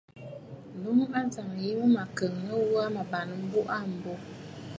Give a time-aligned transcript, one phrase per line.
[0.17, 0.29] Lâ,
[0.79, 4.13] ǹloŋ ajàŋ yìi mə mə̀ kɔ̀ŋə gho aa, mə bàŋnə̀ m̀buꞌu aa m̀bô.